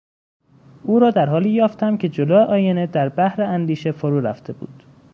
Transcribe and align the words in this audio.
او 0.83 0.99
را 0.99 1.11
در 1.11 1.25
حالی 1.25 1.49
یافتم 1.49 1.97
که 1.97 2.09
جلو 2.09 2.35
آینه 2.37 2.87
در 2.87 3.09
بحر 3.09 3.41
اندیشه 3.41 3.91
فرو 3.91 4.19
رفته 4.21 4.53
بود. 4.53 4.83